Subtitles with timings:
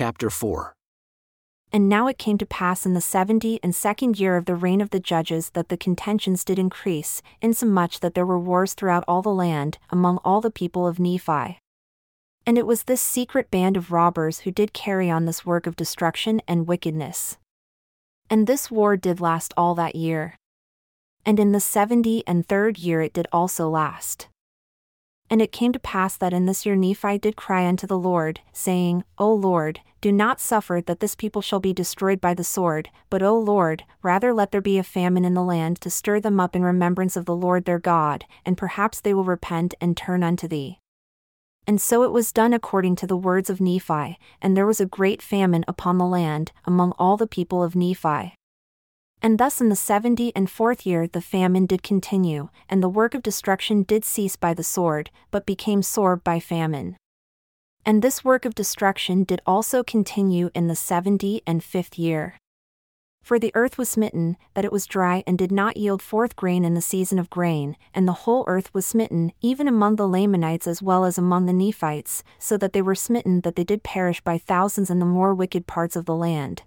[0.00, 0.72] chapter 4.
[1.74, 4.80] And now it came to pass in the seventy and second year of the reign
[4.80, 9.20] of the judges that the contentions did increase, insomuch that there were wars throughout all
[9.20, 11.58] the land, among all the people of Nephi.
[12.46, 15.76] And it was this secret band of robbers who did carry on this work of
[15.76, 17.36] destruction and wickedness.
[18.30, 20.38] And this war did last all that year.
[21.26, 24.29] And in the seventy and third year it did also last.
[25.30, 28.40] And it came to pass that in this year Nephi did cry unto the Lord,
[28.52, 32.90] saying, O Lord, do not suffer that this people shall be destroyed by the sword,
[33.10, 36.40] but O Lord, rather let there be a famine in the land to stir them
[36.40, 40.24] up in remembrance of the Lord their God, and perhaps they will repent and turn
[40.24, 40.80] unto thee.
[41.66, 44.86] And so it was done according to the words of Nephi, and there was a
[44.86, 48.34] great famine upon the land, among all the people of Nephi.
[49.22, 53.14] And thus in the seventy and fourth year the famine did continue, and the work
[53.14, 56.96] of destruction did cease by the sword, but became sore by famine.
[57.84, 62.38] And this work of destruction did also continue in the seventy and fifth year.
[63.22, 66.64] For the earth was smitten, that it was dry and did not yield forth grain
[66.64, 70.66] in the season of grain, and the whole earth was smitten, even among the Lamanites
[70.66, 74.22] as well as among the Nephites, so that they were smitten that they did perish
[74.22, 76.62] by thousands in the more wicked parts of the land.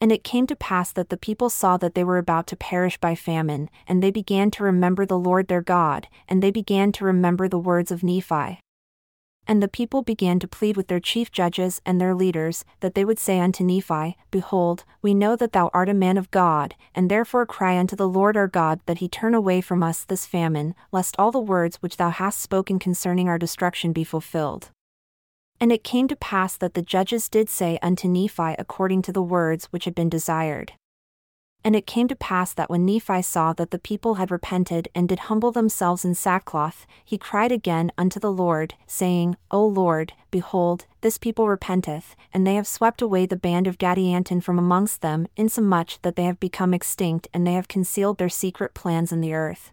[0.00, 2.98] And it came to pass that the people saw that they were about to perish
[2.98, 7.04] by famine, and they began to remember the Lord their God, and they began to
[7.04, 8.60] remember the words of Nephi.
[9.50, 13.04] And the people began to plead with their chief judges and their leaders, that they
[13.04, 17.10] would say unto Nephi, Behold, we know that thou art a man of God, and
[17.10, 20.74] therefore cry unto the Lord our God that he turn away from us this famine,
[20.92, 24.70] lest all the words which thou hast spoken concerning our destruction be fulfilled.
[25.60, 29.22] And it came to pass that the judges did say unto Nephi according to the
[29.22, 30.72] words which had been desired.
[31.64, 35.08] And it came to pass that when Nephi saw that the people had repented and
[35.08, 40.86] did humble themselves in sackcloth, he cried again unto the Lord, saying, O Lord, behold,
[41.00, 45.26] this people repenteth, and they have swept away the band of Gadianton from amongst them,
[45.36, 49.34] insomuch that they have become extinct and they have concealed their secret plans in the
[49.34, 49.72] earth.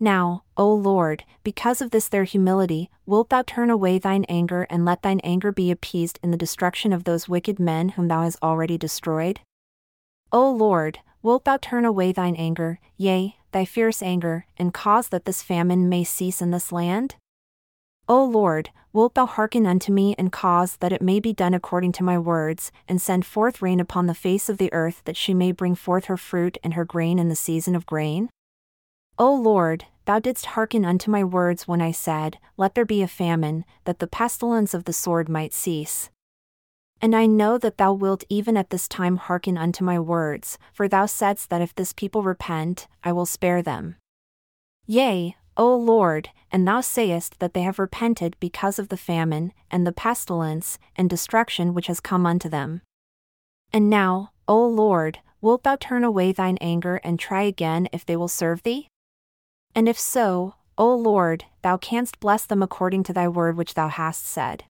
[0.00, 4.84] Now, O Lord, because of this their humility, wilt thou turn away thine anger and
[4.84, 8.40] let thine anger be appeased in the destruction of those wicked men whom thou hast
[8.40, 9.40] already destroyed?
[10.30, 15.24] O Lord, wilt thou turn away thine anger, yea, thy fierce anger, and cause that
[15.24, 17.16] this famine may cease in this land?
[18.08, 21.92] O Lord, wilt thou hearken unto me and cause that it may be done according
[21.92, 25.34] to my words, and send forth rain upon the face of the earth that she
[25.34, 28.30] may bring forth her fruit and her grain in the season of grain?
[29.20, 33.08] O Lord, thou didst hearken unto my words when I said, Let there be a
[33.08, 36.08] famine, that the pestilence of the sword might cease.
[37.02, 40.86] And I know that thou wilt even at this time hearken unto my words, for
[40.86, 43.96] thou saidst that if this people repent, I will spare them.
[44.86, 49.84] Yea, O Lord, and thou sayest that they have repented because of the famine, and
[49.84, 52.82] the pestilence, and destruction which has come unto them.
[53.72, 58.16] And now, O Lord, wilt thou turn away thine anger and try again if they
[58.16, 58.88] will serve thee?
[59.78, 63.86] And if so, O Lord, thou canst bless them according to thy word which thou
[63.86, 64.64] hast said.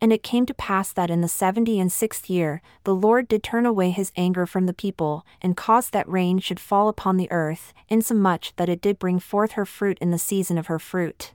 [0.00, 3.42] And it came to pass that in the seventy and sixth year, the Lord did
[3.42, 7.26] turn away his anger from the people, and caused that rain should fall upon the
[7.32, 11.32] earth, insomuch that it did bring forth her fruit in the season of her fruit.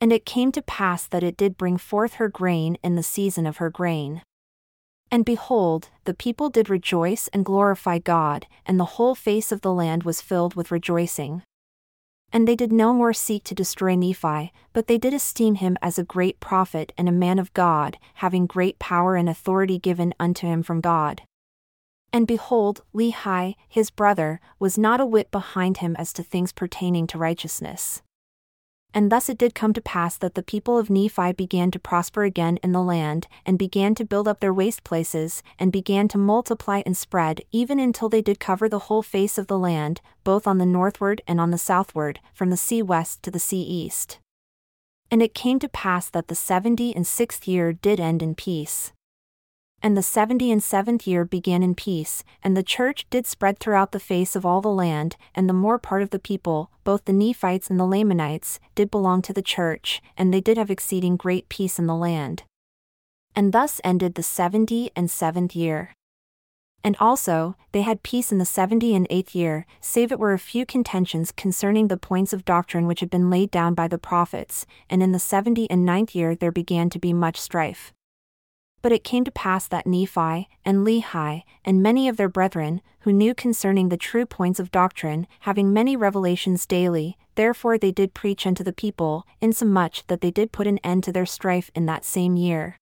[0.00, 3.46] And it came to pass that it did bring forth her grain in the season
[3.46, 4.22] of her grain.
[5.10, 9.74] And behold, the people did rejoice and glorify God, and the whole face of the
[9.74, 11.42] land was filled with rejoicing.
[12.32, 15.98] And they did no more seek to destroy Nephi, but they did esteem him as
[15.98, 20.46] a great prophet and a man of God, having great power and authority given unto
[20.46, 21.22] him from God.
[22.12, 27.06] And behold, Lehi, his brother, was not a whit behind him as to things pertaining
[27.08, 28.02] to righteousness.
[28.92, 32.24] And thus it did come to pass that the people of Nephi began to prosper
[32.24, 36.18] again in the land, and began to build up their waste places, and began to
[36.18, 40.46] multiply and spread, even until they did cover the whole face of the land, both
[40.46, 44.18] on the northward and on the southward, from the sea west to the sea east.
[45.10, 48.92] And it came to pass that the seventy and sixth year did end in peace.
[49.82, 53.92] And the seventy and seventh year began in peace, and the church did spread throughout
[53.92, 57.14] the face of all the land, and the more part of the people, both the
[57.14, 61.48] Nephites and the Lamanites, did belong to the church, and they did have exceeding great
[61.48, 62.42] peace in the land.
[63.34, 65.94] And thus ended the seventy and seventh year.
[66.84, 70.38] And also, they had peace in the seventy and eighth year, save it were a
[70.38, 74.66] few contentions concerning the points of doctrine which had been laid down by the prophets,
[74.90, 77.94] and in the seventy and ninth year there began to be much strife.
[78.82, 83.12] But it came to pass that Nephi, and Lehi, and many of their brethren, who
[83.12, 88.46] knew concerning the true points of doctrine, having many revelations daily, therefore they did preach
[88.46, 92.04] unto the people, insomuch that they did put an end to their strife in that
[92.04, 92.76] same year.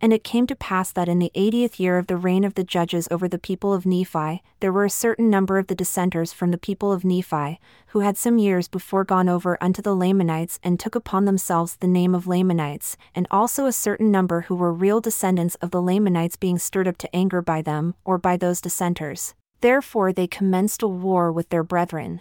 [0.00, 2.62] And it came to pass that in the eightieth year of the reign of the
[2.62, 6.50] judges over the people of Nephi, there were a certain number of the dissenters from
[6.52, 7.58] the people of Nephi,
[7.88, 11.88] who had some years before gone over unto the Lamanites and took upon themselves the
[11.88, 16.36] name of Lamanites, and also a certain number who were real descendants of the Lamanites
[16.36, 19.34] being stirred up to anger by them, or by those dissenters.
[19.60, 22.20] Therefore they commenced a war with their brethren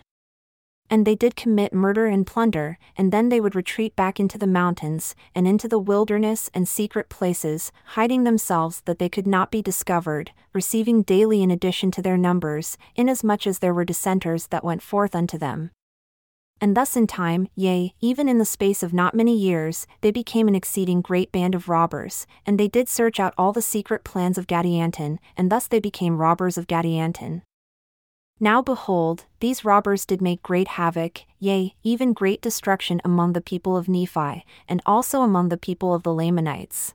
[0.90, 4.48] and they did commit murder and plunder, and then they would retreat back into the
[4.48, 9.62] mountains, and into the wilderness and secret places, hiding themselves that they could not be
[9.62, 14.82] discovered, receiving daily in addition to their numbers, inasmuch as there were dissenters that went
[14.82, 15.72] forth unto them.
[16.60, 20.48] And thus in time, yea, even in the space of not many years, they became
[20.48, 24.40] an exceeding great band of robbers, and they did search out all the secret plans
[24.40, 27.44] of Gadianton, and thus they became robbers of Gadianton.
[28.40, 33.76] Now behold, these robbers did make great havoc, yea, even great destruction among the people
[33.76, 36.94] of Nephi, and also among the people of the Lamanites.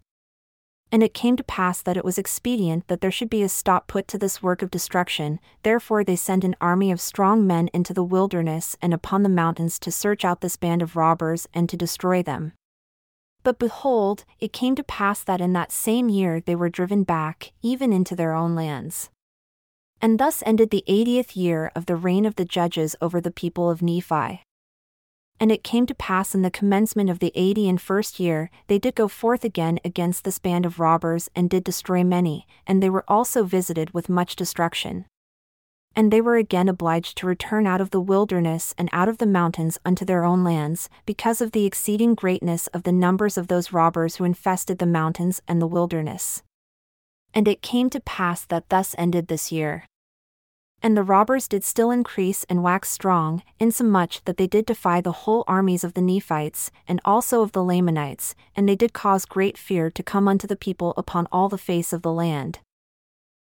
[0.93, 3.89] And it came to pass that it was expedient that there should be a stop
[3.89, 7.95] put to this work of destruction, therefore they sent an army of strong men into
[7.95, 11.77] the wilderness and upon the mountains to search out this band of robbers and to
[11.77, 12.53] destroy them.
[13.43, 17.53] But behold, it came to pass that in that same year they were driven back,
[17.63, 19.11] even into their own lands.
[20.05, 23.71] And thus ended the eightieth year of the reign of the judges over the people
[23.71, 24.43] of Nephi.
[25.39, 28.81] And it came to pass in the commencement of the eighty and first year, they
[28.81, 32.91] did go forth again against this band of robbers and did destroy many, and they
[32.91, 35.07] were also visited with much destruction.
[35.95, 39.27] And they were again obliged to return out of the wilderness and out of the
[39.27, 43.73] mountains unto their own lands, because of the exceeding greatness of the numbers of those
[43.73, 46.43] robbers who infested the mountains and the wilderness.
[47.35, 49.87] And it came to pass that thus ended this year.
[50.83, 55.13] And the robbers did still increase and wax strong, insomuch that they did defy the
[55.13, 59.57] whole armies of the Nephites, and also of the Lamanites, and they did cause great
[59.57, 62.59] fear to come unto the people upon all the face of the land.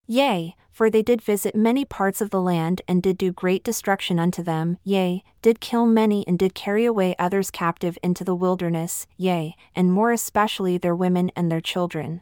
[0.05, 4.17] Yea, for they did visit many parts of the land and did do great destruction
[4.17, 9.05] unto them, yea, did kill many and did carry away others captive into the wilderness,
[9.17, 12.21] yea, and more especially their women and their children.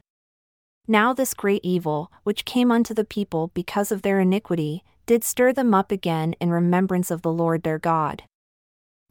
[0.87, 5.51] Now this great evil, which came unto the people because of their iniquity, did stir
[5.51, 8.23] them up again in remembrance of the Lord their God.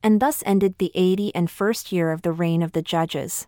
[0.03, 3.47] And thus ended the eighty and first year of the reign of the judges.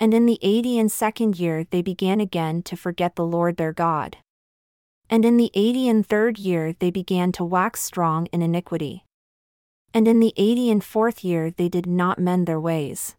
[0.00, 3.72] And in the eighty and second year they began again to forget the Lord their
[3.72, 4.16] God.
[5.10, 9.04] And in the eighty and third year they began to wax strong in iniquity.
[9.94, 13.16] And in the eighty and fourth year they did not mend their ways.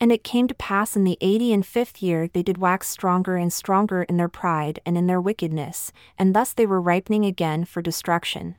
[0.00, 3.36] And it came to pass in the eighty and fifth year they did wax stronger
[3.36, 7.64] and stronger in their pride and in their wickedness, and thus they were ripening again
[7.64, 8.56] for destruction.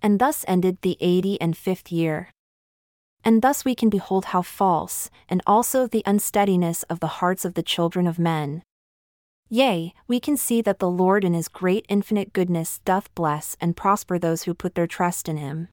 [0.00, 2.30] And thus ended the eighty and fifth year.
[3.24, 7.54] And thus we can behold how false, and also the unsteadiness of the hearts of
[7.54, 8.62] the children of men.
[9.48, 13.76] Yea, we can see that the Lord in his great infinite goodness doth bless and
[13.76, 15.68] prosper those who put their trust in him.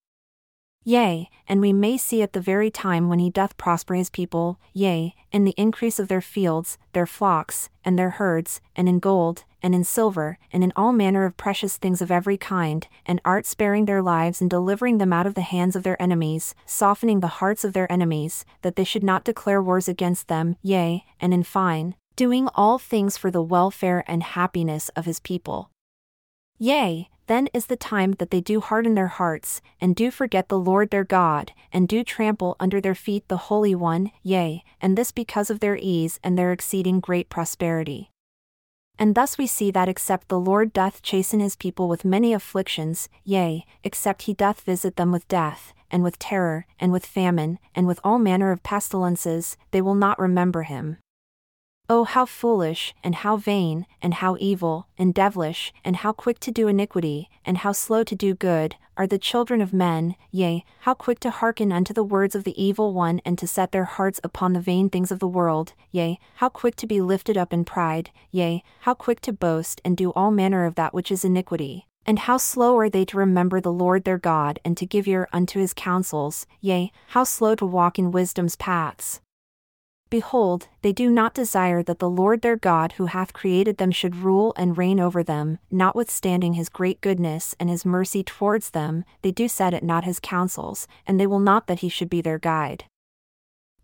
[0.84, 4.60] Yea, and we may see at the very time when he doth prosper his people,
[4.74, 9.44] yea, in the increase of their fields, their flocks, and their herds, and in gold,
[9.62, 13.46] and in silver, and in all manner of precious things of every kind, and art
[13.46, 17.28] sparing their lives and delivering them out of the hands of their enemies, softening the
[17.28, 21.44] hearts of their enemies, that they should not declare wars against them, yea, and in
[21.44, 25.70] fine, doing all things for the welfare and happiness of his people.
[26.58, 30.60] Yea, then is the time that they do harden their hearts, and do forget the
[30.60, 35.14] Lord their God, and do trample under their feet the Holy One, yea, and this
[35.14, 38.12] because of their ease and their exceeding great prosperity.
[39.00, 43.08] And thus we see that except the Lord doth chasten his people with many afflictions,
[43.24, 47.88] yea, except he doth visit them with death, and with terror, and with famine, and
[47.88, 50.98] with all manner of pestilences, they will not remember him.
[51.94, 56.50] Oh, how foolish, and how vain, and how evil, and devilish, and how quick to
[56.50, 60.94] do iniquity, and how slow to do good, are the children of men, yea, how
[60.94, 64.22] quick to hearken unto the words of the evil one and to set their hearts
[64.24, 67.66] upon the vain things of the world, yea, how quick to be lifted up in
[67.66, 71.88] pride, yea, how quick to boast and do all manner of that which is iniquity.
[72.06, 75.28] And how slow are they to remember the Lord their God and to give ear
[75.34, 79.20] unto his counsels, yea, how slow to walk in wisdom's paths.
[80.12, 84.18] Behold, they do not desire that the Lord their God who hath created them should
[84.18, 89.32] rule and reign over them, notwithstanding his great goodness and his mercy towards them, they
[89.32, 92.38] do set at not his counsels, and they will not that he should be their
[92.38, 92.84] guide.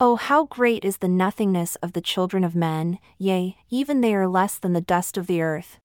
[0.02, 4.28] Oh, how great is the nothingness of the children of men, yea, even they are
[4.28, 5.80] less than the dust of the earth.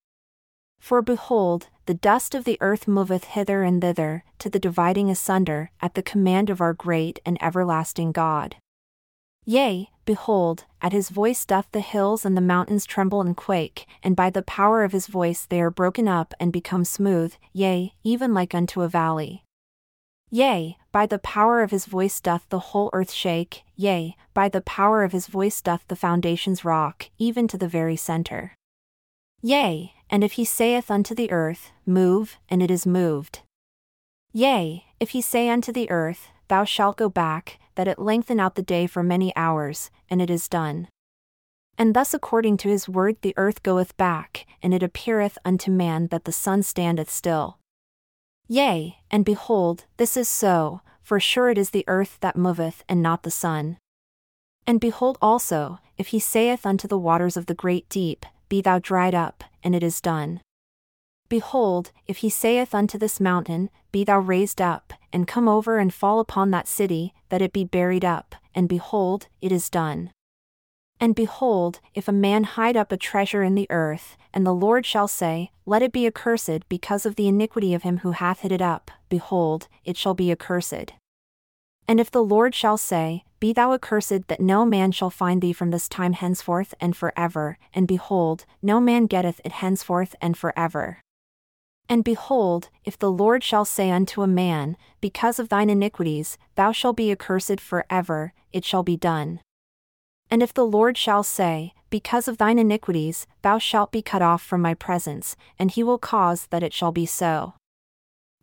[0.80, 5.70] For behold, the dust of the earth moveth hither and thither, to the dividing asunder,
[5.80, 8.56] at the command of our great and everlasting God.
[9.44, 14.16] Yea, behold, at his voice doth the hills and the mountains tremble and quake, and
[14.16, 18.34] by the power of his voice they are broken up and become smooth, yea, even
[18.34, 19.44] like unto a valley.
[20.30, 24.62] Yea, by the power of his voice doth the whole earth shake, yea, by the
[24.62, 28.56] power of his voice doth the foundations rock, even to the very centre.
[29.42, 33.40] Yea, and if he saith unto the earth, Move, and it is moved.
[34.32, 38.54] Yea, if he say unto the earth, Thou shalt go back, that it lengthen out
[38.54, 40.88] the day for many hours, and it is done.
[41.78, 46.08] And thus according to his word the earth goeth back, and it appeareth unto man
[46.08, 47.58] that the sun standeth still.
[48.48, 53.02] Yea, and behold, this is so, for sure it is the earth that moveth and
[53.02, 53.78] not the sun.
[54.66, 58.78] And behold also, if he saith unto the waters of the great deep, Be thou
[58.78, 60.40] dried up, and it is done.
[61.28, 65.92] Behold, if he saith unto this mountain, Be thou raised up, and come over and
[65.92, 70.10] fall upon that city, that it be buried up, and behold, it is done.
[70.98, 74.86] And behold, if a man hide up a treasure in the earth, and the Lord
[74.86, 78.52] shall say, Let it be accursed because of the iniquity of him who hath hid
[78.52, 80.92] it up, behold, it shall be accursed.
[81.88, 85.52] And if the Lord shall say, Be thou accursed that no man shall find thee
[85.52, 90.38] from this time henceforth and for ever, and behold, no man getteth it henceforth and
[90.38, 91.00] for ever.
[91.88, 96.72] And behold, if the Lord shall say unto a man, Because of thine iniquities, thou
[96.72, 99.40] shalt be accursed for ever, it shall be done.
[100.30, 104.42] And if the Lord shall say, Because of thine iniquities, thou shalt be cut off
[104.42, 107.54] from my presence, and he will cause that it shall be so.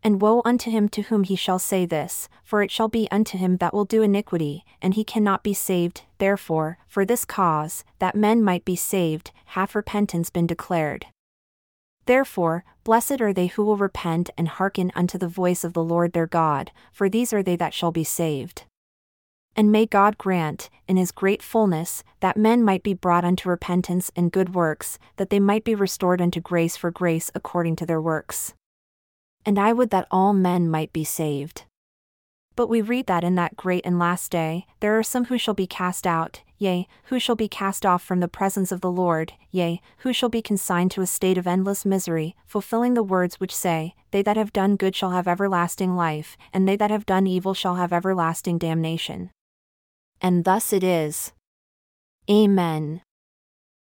[0.02, 3.36] And woe unto him to whom he shall say this, for it shall be unto
[3.36, 8.14] him that will do iniquity, and he cannot be saved, therefore, for this cause, that
[8.14, 11.06] men might be saved, hath repentance been declared.
[12.06, 16.12] Therefore, blessed are they who will repent and hearken unto the voice of the Lord
[16.12, 18.64] their God, for these are they that shall be saved.
[19.56, 24.10] And may God grant, in his great fullness, that men might be brought unto repentance
[24.14, 28.00] and good works, that they might be restored unto grace for grace according to their
[28.00, 28.54] works.
[29.44, 31.64] And I would that all men might be saved.
[32.56, 35.54] But we read that in that great and last day, there are some who shall
[35.54, 39.32] be cast out, yea, who shall be cast off from the presence of the Lord,
[39.50, 43.56] yea, who shall be consigned to a state of endless misery, fulfilling the words which
[43.56, 47.26] say, They that have done good shall have everlasting life, and they that have done
[47.26, 49.30] evil shall have everlasting damnation
[50.20, 51.32] and thus it is.
[52.30, 53.02] Amen.